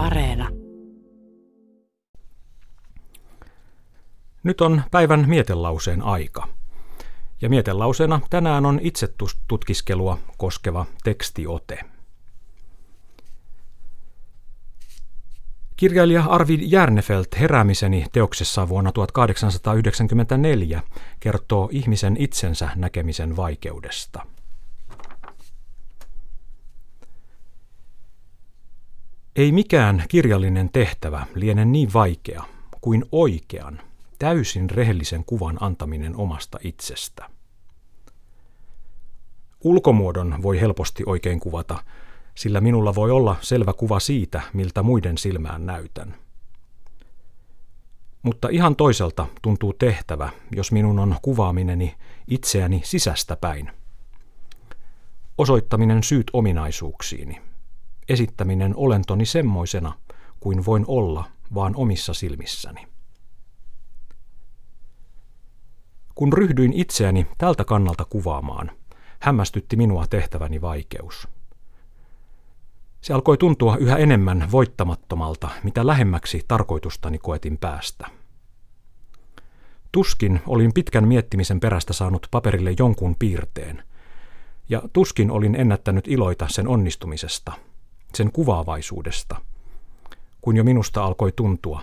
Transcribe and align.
Areena. 0.00 0.48
Nyt 4.42 4.60
on 4.60 4.82
päivän 4.90 5.24
mietelauseen 5.28 6.02
aika. 6.02 6.48
Ja 7.42 7.48
mietelauseena 7.48 8.20
tänään 8.30 8.66
on 8.66 8.80
itsetutkiskelua 8.82 10.18
koskeva 10.36 10.86
tekstiote. 11.04 11.80
Kirjailija 15.76 16.24
Arvid 16.24 16.60
Järnefelt 16.62 17.28
heräämiseni 17.40 18.06
teoksessa 18.12 18.68
vuonna 18.68 18.92
1894 18.92 20.82
kertoo 21.20 21.68
ihmisen 21.72 22.16
itsensä 22.16 22.68
näkemisen 22.76 23.36
vaikeudesta. 23.36 24.26
Ei 29.40 29.52
mikään 29.52 30.04
kirjallinen 30.08 30.70
tehtävä 30.72 31.26
liene 31.34 31.64
niin 31.64 31.92
vaikea 31.92 32.44
kuin 32.80 33.04
oikean, 33.12 33.80
täysin 34.18 34.70
rehellisen 34.70 35.24
kuvan 35.24 35.58
antaminen 35.60 36.16
omasta 36.16 36.58
itsestä. 36.64 37.30
Ulkomuodon 39.64 40.42
voi 40.42 40.60
helposti 40.60 41.02
oikein 41.06 41.40
kuvata, 41.40 41.84
sillä 42.34 42.60
minulla 42.60 42.94
voi 42.94 43.10
olla 43.10 43.36
selvä 43.40 43.72
kuva 43.72 44.00
siitä, 44.00 44.40
miltä 44.52 44.82
muiden 44.82 45.18
silmään 45.18 45.66
näytän. 45.66 46.14
Mutta 48.22 48.48
ihan 48.48 48.76
toiselta 48.76 49.26
tuntuu 49.42 49.72
tehtävä, 49.72 50.30
jos 50.56 50.72
minun 50.72 50.98
on 50.98 51.16
kuvaamineni 51.22 51.94
itseäni 52.28 52.80
sisästä 52.84 53.36
päin. 53.36 53.70
Osoittaminen 55.38 56.02
syyt 56.02 56.26
ominaisuuksiini. 56.32 57.49
Esittäminen 58.10 58.76
olentoni 58.76 59.26
semmoisena, 59.26 59.92
kuin 60.40 60.64
voin 60.64 60.84
olla 60.88 61.24
vaan 61.54 61.76
omissa 61.76 62.14
silmissäni. 62.14 62.86
Kun 66.14 66.32
ryhdyin 66.32 66.72
itseäni 66.72 67.26
tältä 67.38 67.64
kannalta 67.64 68.04
kuvaamaan, 68.04 68.70
hämmästytti 69.20 69.76
minua 69.76 70.06
tehtäväni 70.06 70.60
vaikeus. 70.60 71.28
Se 73.00 73.12
alkoi 73.12 73.38
tuntua 73.38 73.76
yhä 73.76 73.96
enemmän 73.96 74.48
voittamattomalta, 74.52 75.48
mitä 75.62 75.86
lähemmäksi 75.86 76.44
tarkoitustani 76.48 77.18
koetin 77.18 77.58
päästä. 77.58 78.06
Tuskin 79.92 80.40
olin 80.46 80.72
pitkän 80.74 81.08
miettimisen 81.08 81.60
perästä 81.60 81.92
saanut 81.92 82.26
paperille 82.30 82.74
jonkun 82.78 83.16
piirteen, 83.18 83.82
ja 84.68 84.82
tuskin 84.92 85.30
olin 85.30 85.54
ennättänyt 85.54 86.08
iloita 86.08 86.48
sen 86.48 86.68
onnistumisesta, 86.68 87.52
sen 88.14 88.32
kuvaavaisuudesta, 88.32 89.36
kun 90.40 90.56
jo 90.56 90.64
minusta 90.64 91.04
alkoi 91.04 91.32
tuntua, 91.32 91.82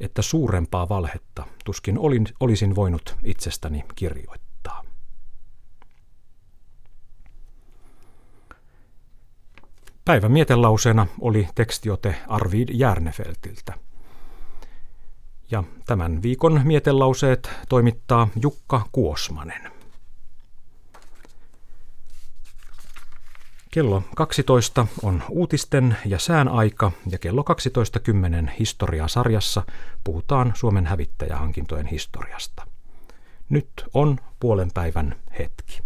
että 0.00 0.22
suurempaa 0.22 0.88
valhetta 0.88 1.46
tuskin 1.64 1.98
olin, 1.98 2.26
olisin 2.40 2.74
voinut 2.74 3.16
itsestäni 3.24 3.84
kirjoittaa. 3.94 4.82
Päivän 10.04 10.32
mietelauseena 10.32 11.06
oli 11.20 11.48
tekstiote 11.54 12.16
Arvid 12.28 12.68
Järnefeltiltä. 12.72 13.74
Ja 15.50 15.64
tämän 15.86 16.22
viikon 16.22 16.60
mietelauseet 16.64 17.50
toimittaa 17.68 18.28
Jukka 18.42 18.86
Kuosmanen. 18.92 19.75
Kello 23.76 24.02
12 24.14 24.86
on 25.02 25.22
uutisten 25.30 25.96
ja 26.06 26.18
sään 26.18 26.48
aika 26.48 26.92
ja 27.10 27.18
kello 27.18 27.44
12.10 28.44 28.50
historiasarjassa 28.58 29.62
puhutaan 30.04 30.52
Suomen 30.54 30.86
hävittäjähankintojen 30.86 31.86
historiasta. 31.86 32.66
Nyt 33.48 33.68
on 33.94 34.18
puolen 34.40 34.70
päivän 34.74 35.16
hetki. 35.38 35.80